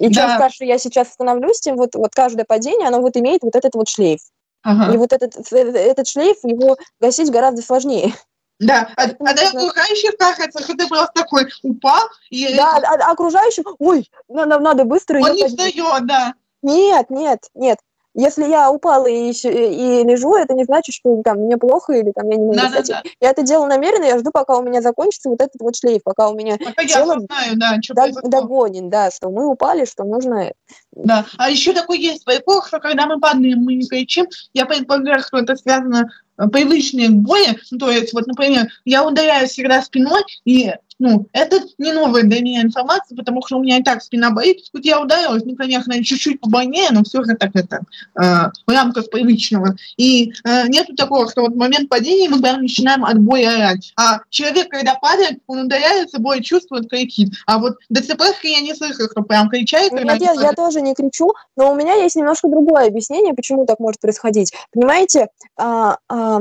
[0.00, 0.14] И да.
[0.14, 3.74] чем старше я сейчас становлюсь, тем вот, вот каждое падение, оно вот имеет вот этот
[3.74, 4.20] вот шлейф.
[4.62, 4.94] Ага.
[4.94, 8.14] И вот этот, э, этот шлейф, его гасить гораздо сложнее.
[8.58, 12.08] Да, а, а для окружающих кажется, что ты просто такой упал.
[12.30, 12.54] И...
[12.56, 15.20] Да, а, а окружающим, ой, надо, надо быстро...
[15.20, 16.34] Он не встает, да.
[16.62, 17.78] Нет, нет, нет.
[18.14, 22.28] Если я упала и, и лежу, это не значит, что там мне плохо или там
[22.28, 23.02] я не могу да, да, да.
[23.20, 26.28] Я это делаю намеренно, я жду, пока у меня закончится вот этот вот шлейф, пока
[26.28, 30.02] у меня пока тело я знаю, да, что дог, догонит, да, что мы упали, что
[30.04, 30.52] нужно...
[30.92, 35.20] Да, а еще такой есть прикол, что когда мы падаем, мы не кричим, я предполагаю,
[35.20, 40.72] что это связано э, привычные ну, то есть, вот, например, я ударяюсь всегда спиной, и
[41.00, 44.58] ну, это не новая для меня информация, потому что у меня и так спина болит.
[44.72, 47.80] Вот я ударилась, ну, конечно, чуть-чуть побольнее, но все же так это
[48.20, 49.76] э, в рамках привычного.
[49.96, 53.92] И э, нету такого, что вот в момент падения мы прям начинаем от боя орать.
[53.96, 57.32] А человек, когда падает, он ударяется, бой чувствует, кричит.
[57.46, 59.92] А вот ДЦП я не слышу, что прям кричает.
[59.92, 63.80] Нет, я, я тоже не кричу, но у меня есть немножко другое объяснение, почему так
[63.80, 64.52] может происходить.
[64.72, 66.40] Понимаете, а, а,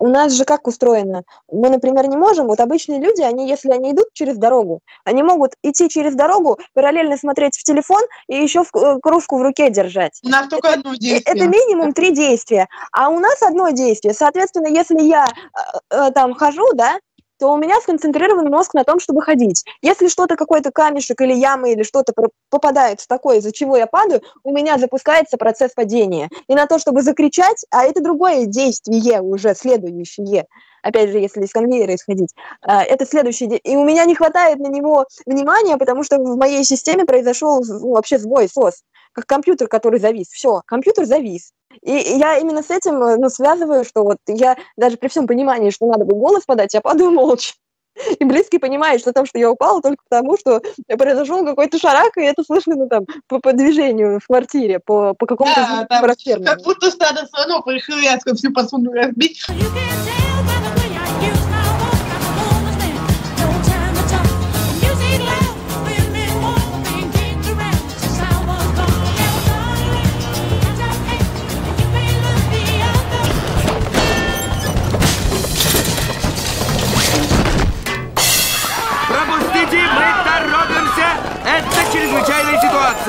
[0.00, 1.22] у нас же как устроено?
[1.50, 5.52] Мы, например, не можем, вот обычные люди, они, если они идут через дорогу, они могут
[5.62, 10.20] идти через дорогу, параллельно смотреть в телефон и еще в, э, кружку в руке держать.
[10.24, 11.34] У нас только это, одно действие.
[11.36, 12.68] Это минимум три действия.
[12.92, 14.14] А у нас одно действие.
[14.14, 16.98] Соответственно, если я э, э, там хожу, да,
[17.38, 19.64] то у меня сконцентрирован мозг на том, чтобы ходить.
[19.82, 22.12] Если что-то, какой-то камешек или яма или что-то
[22.50, 26.28] попадает в такое, из-за чего я падаю, у меня запускается процесс падения.
[26.48, 30.46] И на то, чтобы закричать, а это другое действие уже, следующее,
[30.82, 34.68] опять же, если из конвейера исходить, а, это следующее, и у меня не хватает на
[34.68, 40.28] него внимания, потому что в моей системе произошел вообще сбой, сос, как компьютер, который завис.
[40.28, 41.52] Все, компьютер завис.
[41.82, 45.86] И я именно с этим ну, связываю, что вот я даже при всем понимании, что
[45.86, 47.54] надо бы голос подать, я падаю молча.
[48.18, 50.60] И близкий понимает, что там, что я упала, только потому, что
[50.98, 55.26] произошел какой-то шарак, и это слышно ну, там, по, по движению в квартире, по, по
[55.26, 59.46] какому-то да, там, Как будто стадо слонов решили всю посуду разбить.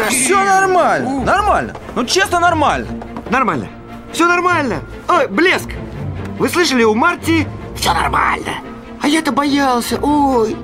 [0.10, 1.74] Все нормально, нормально.
[1.96, 2.88] Ну, честно, нормально.
[3.30, 3.70] Нормально.
[4.12, 4.82] Все нормально.
[5.08, 5.70] Ой, блеск.
[6.38, 8.60] Вы слышали, у Марти все нормально.
[9.02, 9.98] А я-то боялся.
[10.02, 10.56] Ой.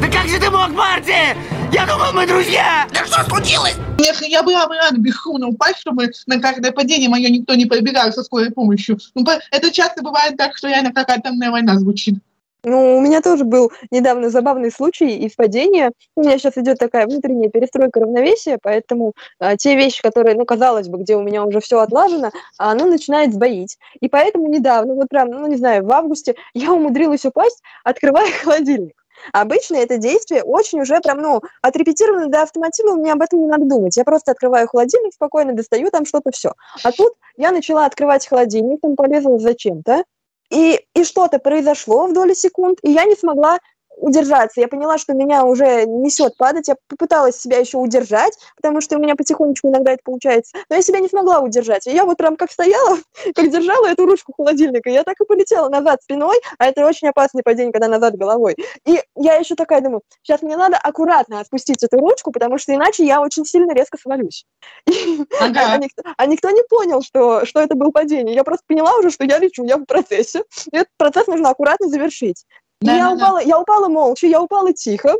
[0.00, 1.36] Да как же ты мог, Марти?
[1.72, 2.86] Я думал, мы друзья!
[2.92, 3.76] Да что случилось?
[3.98, 8.12] Эх, я была бы рада бесшумно упасть, чтобы на каждое падение мое никто не пробегал
[8.12, 8.98] со скорой помощью.
[9.14, 12.16] Ну, это часто бывает так, что реально какая-то атомная война звучит.
[12.64, 15.92] Ну, у меня тоже был недавно забавный случай из падения.
[16.14, 20.88] У меня сейчас идет такая внутренняя перестройка равновесия, поэтому а, те вещи, которые, ну, казалось
[20.88, 23.78] бы, где у меня уже все отлажено, оно начинает сбоить.
[24.00, 28.94] И поэтому недавно, вот прям, ну, не знаю, в августе я умудрилась упасть, открывая холодильник.
[29.32, 33.64] Обычно это действие очень уже прям, ну, отрепетировано до автоматизма, мне об этом не надо
[33.64, 33.96] думать.
[33.96, 36.52] Я просто открываю холодильник спокойно, достаю там что-то, все.
[36.82, 40.04] А тут я начала открывать холодильник, там полезла зачем-то,
[40.50, 43.58] и, и что-то произошло в доли секунд, и я не смогла
[43.96, 44.60] удержаться.
[44.60, 46.68] Я поняла, что меня уже несет падать.
[46.68, 50.56] Я попыталась себя еще удержать, потому что у меня потихонечку иногда это получается.
[50.68, 51.86] Но я себя не смогла удержать.
[51.86, 52.98] И я вот прям как стояла,
[53.34, 57.42] как держала эту ручку холодильника, я так и полетела назад спиной, а это очень опасный
[57.42, 58.56] падение, когда назад головой.
[58.86, 63.04] И я еще такая думаю, сейчас мне надо аккуратно отпустить эту ручку, потому что иначе
[63.04, 64.44] я очень сильно резко свалюсь.
[65.40, 65.72] Ага.
[65.72, 68.34] А, никто, а никто не понял, что, что это был падение.
[68.34, 70.42] Я просто поняла уже, что я лечу, я в процессе.
[70.70, 72.44] И этот процесс нужно аккуратно завершить.
[72.80, 73.44] Да, я, да, упала, да.
[73.44, 75.16] я упала молча, я упала тихо.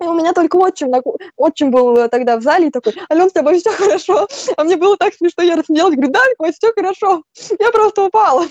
[0.00, 0.92] И у меня только отчим,
[1.36, 4.26] отчим был тогда в зале и такой, Ален, с тобой все хорошо.
[4.56, 7.22] А мне было так смешно, я рассмеялась, говорю, да, Кость, все хорошо.
[7.60, 8.44] Я просто упала.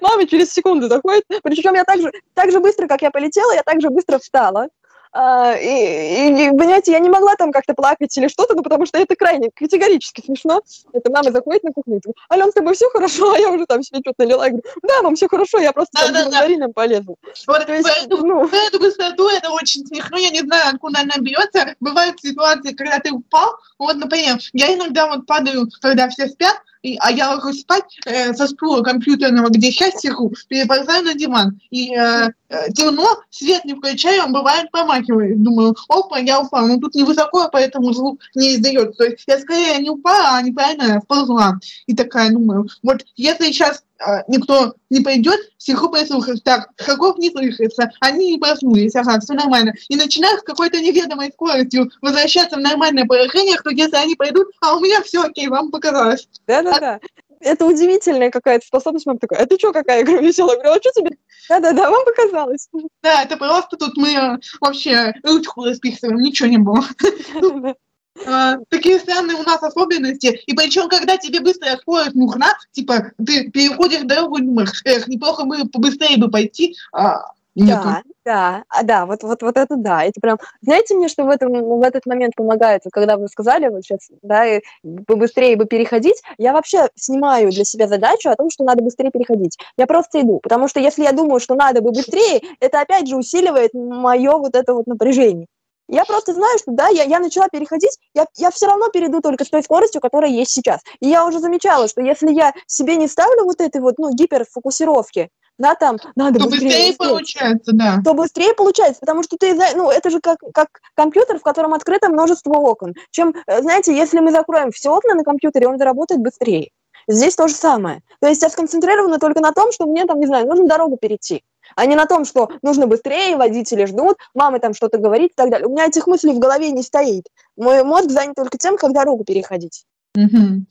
[0.00, 1.24] Мама через секунду заходит.
[1.42, 4.68] Причем я так же, так же быстро, как я полетела, я так же быстро встала.
[5.12, 8.98] А, и, и, понимаете, я не могла там как-то плакать или что-то, ну, потому что
[8.98, 10.62] это крайне категорически смешно.
[10.92, 13.32] Это мама заходит на кухню и говорит, Ален, с тобой все хорошо?
[13.32, 14.44] А я уже там себе что-то налила.
[14.44, 16.68] Я говорю, да, мам, все хорошо, я просто да, там да, да.
[16.68, 17.16] полезла.
[17.46, 18.46] Вот, То есть, эту, ну...
[18.46, 21.74] эту высоту это очень смешно, я не знаю, откуда она берется.
[21.80, 26.96] Бывают ситуации, когда ты упал, вот, например, я иногда вот падаю, когда все спят, и,
[27.00, 31.60] а я ложусь спать э, со стула компьютерного, где сейчас сижу, переползаю на диван.
[31.70, 35.42] И э, э, темно, свет не включаю, он бывает помахивает.
[35.42, 36.66] Думаю, опа, я упала.
[36.66, 38.96] Но тут невысоко, поэтому звук не издает.
[38.96, 41.58] То есть я скорее не упала, а неправильно сползла.
[41.86, 43.82] И такая думаю, вот если сейчас
[44.28, 46.42] никто не пойдет, всех послушать.
[46.44, 49.74] Так, шагов не слышится, они не проснулись, ага, все нормально.
[49.88, 54.76] И начинают с какой-то неведомой скоростью возвращаться в нормальное положение, что если они пойдут, а
[54.76, 56.28] у меня все окей, вам показалось.
[56.46, 57.00] Да-да-да.
[57.40, 59.06] Это удивительная какая-то способность.
[59.06, 60.04] Мама такая, а ты что какая?
[60.04, 60.56] Говорю, веселая.
[60.56, 61.16] Я говорю, а что тебе?
[61.48, 62.68] Да-да-да, вам показалось.
[63.02, 66.84] Да, это просто тут мы вообще ручку расписываем, ничего не было.
[68.26, 70.40] э, такие странные у нас особенности.
[70.46, 75.44] И причем, когда тебе быстрая скорость нужна, типа, ты переходишь дорогу и думаешь, эх, неплохо
[75.44, 77.82] бы побыстрее бы пойти, а Нету.
[77.84, 80.04] Да, да, а, да, вот, вот, вот это да.
[80.04, 83.68] Это прям, знаете мне, что в, этом, в этот момент помогает, вот, когда вы сказали
[83.68, 88.50] вот сейчас, да, и быстрее бы переходить, я вообще снимаю для себя задачу о том,
[88.50, 89.58] что надо быстрее переходить.
[89.76, 93.16] Я просто иду, потому что если я думаю, что надо бы быстрее, это опять же
[93.16, 95.46] усиливает мое вот это вот напряжение.
[95.88, 99.44] Я просто знаю, что да, я, я начала переходить, я, я все равно перейду только
[99.44, 100.82] с той скоростью, которая есть сейчас.
[101.00, 105.30] И я уже замечала, что если я себе не ставлю вот этой вот, ну, гиперфокусировки,
[105.58, 108.00] да, там, надо то быстрее, быстрее получается, да.
[108.04, 112.10] То быстрее получается, потому что ты, ну, это же как, как компьютер, в котором открыто
[112.10, 112.94] множество окон.
[113.10, 116.70] Чем, э, знаете, если мы закроем все окна на компьютере, он заработает быстрее.
[117.08, 118.02] Здесь то же самое.
[118.20, 121.42] То есть я сконцентрирована только на том, что мне там, не знаю, нужно дорогу перейти
[121.76, 125.50] а не на том, что нужно быстрее, водители ждут, мамы там что-то говорит и так
[125.50, 125.66] далее.
[125.66, 127.26] У меня этих мыслей в голове не стоит.
[127.56, 129.84] Мой мозг занят только тем, как дорогу переходить.
[130.18, 130.64] Угу.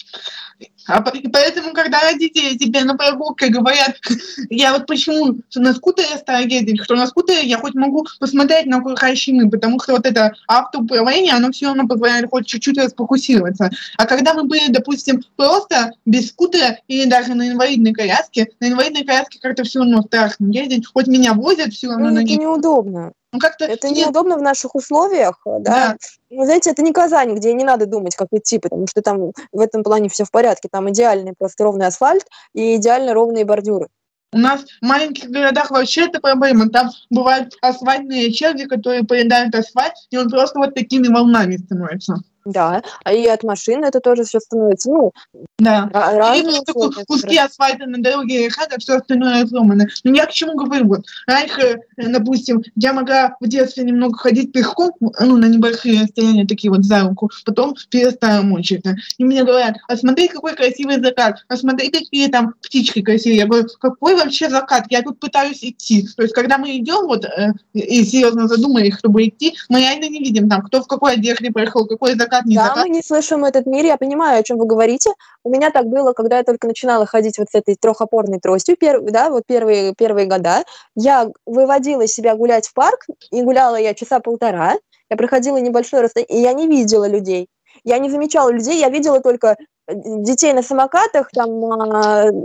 [0.88, 3.98] А поэтому, когда родители тебе на прогулке говорят,
[4.50, 8.78] я вот почему на скутере стала ездить, что на скутере я хоть могу посмотреть на
[8.78, 13.70] окружающий потому что вот это автоуправление, оно все равно позволяет хоть чуть-чуть расфокусироваться.
[13.98, 19.04] А когда мы были, допустим, просто без скутера или даже на инвалидной коляске, на инвалидной
[19.04, 23.12] коляске как-то все равно страшно ездить, хоть меня возят все равно ну, на это неудобно.
[23.34, 24.06] Ну, как-то это нет.
[24.06, 25.60] неудобно в наших условиях, да.
[25.60, 25.98] да.
[26.30, 29.60] Ну, знаете, это не Казань, где не надо думать, как идти, потому что там в
[29.60, 30.70] этом плане все в порядке.
[30.72, 33.88] Там идеальный просто ровный асфальт и идеально ровные бордюры.
[34.34, 36.70] У нас в маленьких городах вообще это проблема.
[36.70, 42.16] Там бывают асфальтные черви, которые поедают асфальт, и он просто вот такими волнами становится.
[42.48, 45.12] Да, а и от машины это тоже все становится, ну,
[45.60, 45.90] да.
[45.92, 46.62] разные
[47.06, 49.88] куски асфальта на дороге хата, все остальное сломано.
[50.06, 54.54] Но я к чему говорю, вот, раньше, э, допустим, я могла в детстве немного ходить
[54.54, 58.96] пешком, ну, на небольшие расстояния, такие вот за руку, потом перестала это.
[59.18, 63.40] И мне говорят, а смотри, какой красивый закат, а смотри, какие там птички красивые.
[63.40, 64.86] Я говорю, какой вообще закат?
[64.90, 66.08] Я тут пытаюсь идти.
[66.16, 70.20] То есть, когда мы идем, вот, э, и серьезно задумались, чтобы идти, мы реально не
[70.20, 72.84] видим там, кто в какой одежде проехал, какой закат закат, не да, закат.
[72.84, 75.12] мы не слышим этот мир, я понимаю, о чем вы говорите.
[75.44, 79.04] У меня так было, когда я только начинала ходить вот с этой трехопорной тростью, перв,
[79.06, 80.64] да, вот первые, первые года.
[80.96, 84.76] Я выводила себя гулять в парк, и гуляла я часа полтора.
[85.10, 87.48] Я проходила небольшое расстояние, и я не видела людей.
[87.84, 89.56] Я не замечала людей, я видела только
[89.88, 91.50] детей на самокатах, там,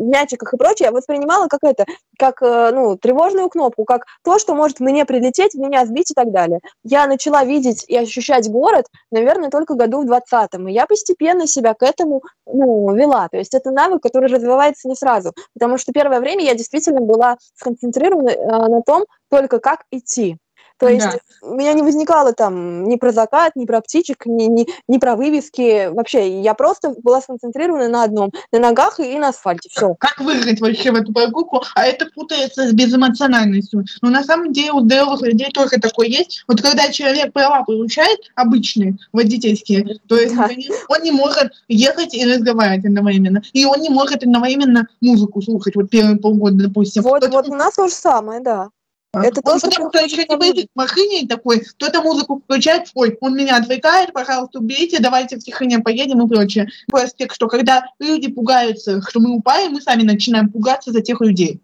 [0.09, 1.85] мячиках и прочее, я воспринимала как это,
[2.19, 6.31] как, э, ну, тревожную кнопку, как то, что может мне прилететь, меня сбить и так
[6.31, 6.61] далее.
[6.85, 11.75] Я начала видеть и ощущать город, наверное, только году в 20-м, и я постепенно себя
[11.75, 13.29] к этому, ну, вела.
[13.29, 17.37] То есть это навык, который развивается не сразу, потому что первое время я действительно была
[17.55, 20.37] сконцентрирована э, на том, только как идти.
[20.79, 21.19] То есть Да.
[21.49, 25.17] у меня не возникало там ни про закат, ни про птичек, ни, ни, ни про
[25.17, 25.89] вывески.
[25.93, 29.69] Вообще, я просто была сконцентрирована на одном, на ногах и на асфальте.
[29.71, 29.95] Все.
[29.99, 31.63] Как выиграть вообще в эту прогулку?
[31.75, 33.85] А это путается с безэмоциональностью.
[34.03, 36.45] Но на самом деле у здоровых людей тоже такое есть.
[36.49, 40.49] Вот когда человек права получает, обычные, водительские, то есть Да.
[40.89, 43.43] он не может ехать и разговаривать одновременно.
[43.53, 47.03] И он не может одновременно музыку слушать, вот первые полгода, допустим.
[47.03, 48.69] Вот, Поэтому вот у нас то же самое, да.
[49.15, 50.39] Это он то, потому что еще не со мной.
[50.39, 55.41] поедет в машине такой, кто-то музыку включает, ой, он меня отвлекает, пожалуйста, уберите, давайте в
[55.41, 56.69] тишине поедем и прочее.
[56.89, 61.61] Просто что когда люди пугаются, что мы упали, мы сами начинаем пугаться за тех людей.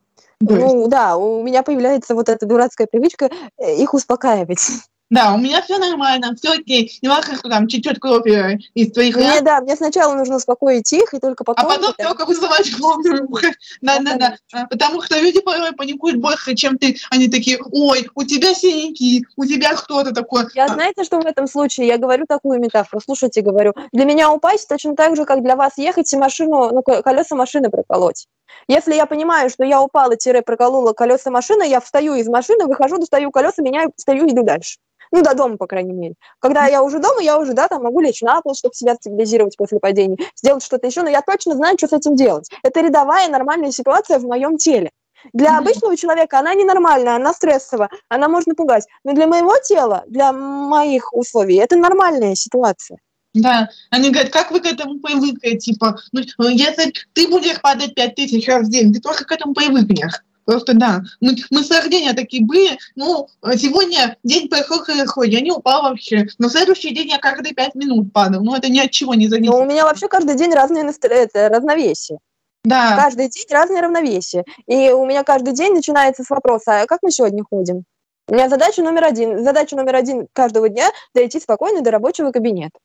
[0.46, 4.60] То Ну да, у меня появляется вот эта дурацкая привычка э, их успокаивать.
[5.10, 8.26] да, у меня все нормально, все окей, не важно, что там течет кровь
[8.74, 11.66] из твоих Мне, ран, да, мне сначала нужно успокоить их, и только а потом...
[11.68, 13.06] потом я- только вызывать кровь.
[13.80, 14.36] Да, да, да.
[14.52, 16.96] А, Потому что люди порой паникуют больше, чем ты.
[17.10, 20.44] Они такие, ой, у тебя синяки, у тебя кто-то такой.
[20.54, 21.86] Я А, знаете, что в этом случае?
[21.86, 23.00] Я говорю такую метафору.
[23.04, 26.82] Слушайте, говорю, для меня упасть точно так же, как для вас ехать и машину, ну,
[26.82, 28.26] ко- колеса машины проколоть.
[28.66, 32.98] Если я понимаю, что я упала, тире проколола колеса машины, я встаю из машины, выхожу,
[32.98, 34.78] достаю колеса, меняю, встаю и иду дальше.
[35.12, 36.14] Ну, до дома, по крайней мере.
[36.38, 39.56] Когда я уже дома, я уже, да, там могу лечь на пол, чтобы себя стабилизировать
[39.56, 42.48] после падения, сделать что-то еще, но я точно знаю, что с этим делать.
[42.62, 44.90] Это рядовая нормальная ситуация в моем теле.
[45.32, 48.86] Для обычного человека она ненормальная, она стрессовая, она может напугать.
[49.04, 52.98] Но для моего тела, для моих условий, это нормальная ситуация.
[53.34, 58.14] Да, они говорят, как вы к этому привыкли, типа, ну, если ты будешь падать пять
[58.14, 60.14] тысяч раз в день, ты тоже к этому привыкнешь.
[60.48, 61.02] Просто да.
[61.20, 66.26] Мы, мы с рождения такие были, ну, сегодня день прошел хорошо, я не упал вообще,
[66.38, 69.52] но следующий день я каждые пять минут падал, ну, это ни от чего не зависит.
[69.52, 72.18] Но у меня вообще каждый день разные настро- это, равновесие.
[72.64, 74.44] да, Каждый день разное равновесие.
[74.66, 77.84] И у меня каждый день начинается с вопроса, а как мы сегодня ходим?
[78.26, 79.44] У меня задача номер один.
[79.44, 82.78] Задача номер один каждого дня дойти спокойно до рабочего кабинета.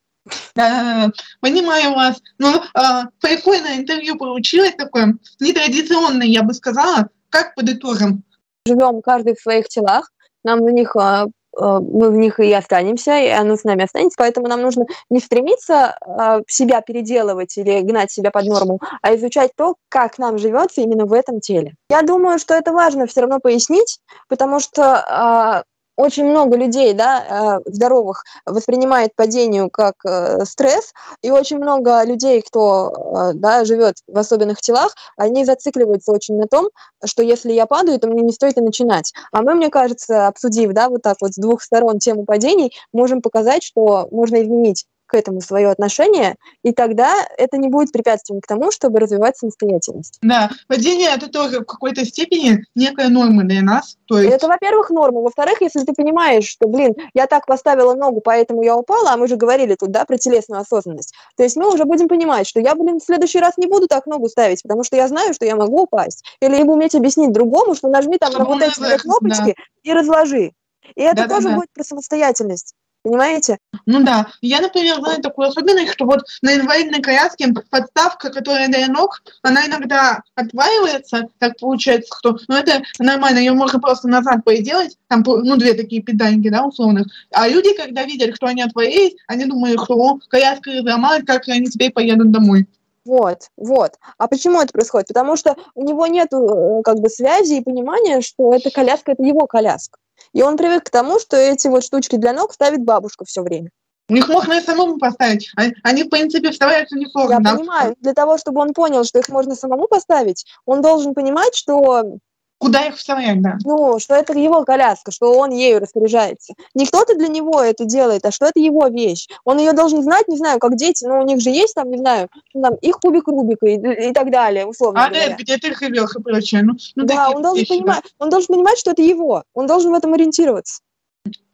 [0.53, 1.09] да,
[1.39, 2.21] понимаю вас.
[2.39, 7.07] Ну, а, прикольное интервью получилось такое, нетрадиционное, я бы сказала.
[7.33, 8.23] Как подытожим?
[8.67, 10.11] Живем каждый в своих телах,
[10.43, 11.25] нам в них а,
[11.57, 15.19] а, мы в них и останемся, и оно с нами останется, поэтому нам нужно не
[15.19, 20.81] стремиться а, себя переделывать или гнать себя под норму, а изучать то, как нам живется
[20.81, 21.73] именно в этом теле.
[21.89, 23.97] Я думаю, что это важно все равно пояснить,
[24.29, 25.65] потому что
[25.95, 32.41] очень много людей, да, а, здоровых, воспринимает падение как э, стресс, и очень много людей,
[32.41, 36.69] кто э, да, живет в особенных телах, они зацикливаются очень на том,
[37.05, 39.13] что если я падаю, то мне не стоит и начинать.
[39.31, 43.21] А мы, мне кажется, обсудив, да, вот так вот с двух сторон тему падений, можем
[43.21, 48.47] показать, что можно изменить к этому свое отношение, и тогда это не будет препятствием к
[48.47, 50.17] тому, чтобы развивать самостоятельность.
[50.23, 53.95] Да, падение это тоже в какой-то степени некая норма для нас.
[54.07, 55.21] То есть, Это, во-первых, норма.
[55.21, 59.27] Во-вторых, если ты понимаешь, что, блин, я так поставила ногу, поэтому я упала, а мы
[59.27, 62.73] же говорили тут, да, про телесную осознанность, то есть мы уже будем понимать, что я,
[62.73, 65.55] блин, в следующий раз не буду так ногу ставить, потому что я знаю, что я
[65.55, 66.23] могу упасть.
[66.41, 70.53] Или либо уметь объяснить другому, что нажми там на вот эти кнопочки и разложи.
[70.95, 71.55] И это тоже Да-да-да.
[71.55, 72.73] будет про самостоятельность.
[73.03, 73.57] Понимаете?
[73.85, 78.87] ну да, я, например, знаю такую особенность, что вот на инвалидной коляске подставка, которая для
[78.87, 84.97] ног, она иногда отваливается, так получается, что, ну это нормально, ее можно просто назад поделать,
[85.09, 87.07] там, ну, две такие педальки, да, условных.
[87.31, 91.65] А люди, когда видят, что они отвалились, они думают, что о, коляска разломалась, как они
[91.65, 92.67] теперь поедут домой.
[93.05, 93.95] Вот, вот.
[94.17, 95.09] А почему это происходит?
[95.09, 99.45] Потому что у него нет как бы связи и понимания, что эта коляска это его
[99.45, 99.99] коляска.
[100.31, 103.69] И он привык к тому, что эти вот штучки для ног ставит бабушка все время.
[104.09, 105.49] Их можно и самому поставить.
[105.55, 107.33] Они, они, в принципе, вставляются несложно.
[107.33, 107.55] Я да.
[107.55, 107.95] понимаю.
[107.99, 112.19] Для того, чтобы он понял, что их можно самому поставить, он должен понимать, что,
[112.63, 113.57] Куда их вставлять, да.
[113.65, 116.53] ну, что это его коляска, что он ею распоряжается.
[116.73, 119.27] Не кто-то для него это делает, а что это его вещь.
[119.43, 121.97] Он ее должен знать, не знаю, как дети, но у них же есть там, не
[121.97, 125.35] знаю, ну, там, их кубик Рубика и, и так далее, условно А говоря.
[125.37, 126.61] где ты живешь и прочее.
[126.63, 127.75] Ну, ну, да, он должен, вещи, да.
[127.75, 129.43] понимать, он должен понимать, что это его.
[129.53, 130.79] Он должен в этом ориентироваться.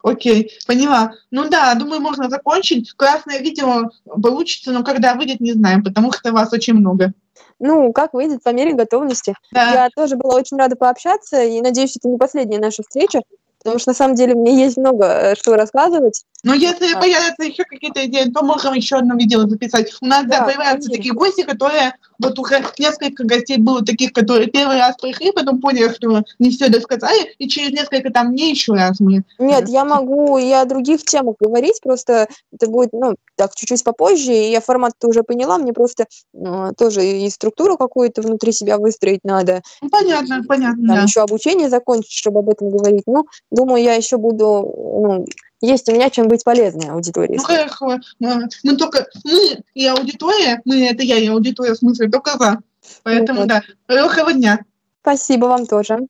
[0.03, 1.14] Окей, поняла.
[1.32, 2.93] Ну да, думаю, можно закончить.
[2.93, 7.14] Классное видео получится, но когда выйдет, не знаем, потому что вас очень много.
[7.60, 9.36] Ну, как выйдет по мере готовности.
[9.51, 13.22] Да, Я тоже была очень рада пообщаться, и надеюсь, это не последняя наша встреча,
[13.57, 16.24] потому что на самом деле мне есть много э, что рассказывать.
[16.44, 17.00] Но если Да.
[17.00, 19.92] появятся еще какие-то идеи, то можем еще одно видео записать.
[20.02, 20.96] У нас, да, Да, появляются конечно.
[20.96, 25.90] такие гости, которые, вот уже несколько гостей было таких, которые первый раз пришли, потом поняли,
[25.94, 29.24] что не все досказали, и через несколько там дней еще раз мы.
[29.38, 34.34] Нет, я могу и о других темах говорить, просто это будет, ну, так, чуть-чуть попозже,
[34.34, 39.24] и я формат уже поняла, мне просто э, тоже и структуру какую-то внутри себя выстроить
[39.24, 41.04] надо, Ну, понятно, понятно, там да.
[41.04, 43.04] еще обучение закончить, чтобы об этом говорить.
[43.08, 45.26] Ну, думаю, я еще буду, ну,
[45.62, 47.38] есть у меня чем быть полезной аудитории.
[47.38, 52.38] Ну хорошо, мы, только, мы и аудитория, мы это я и аудитория в смысле только
[52.38, 52.60] за.
[53.03, 53.49] Поэтому вот.
[53.49, 54.60] да, хорошего дня.
[55.01, 56.07] Спасибо вам тоже.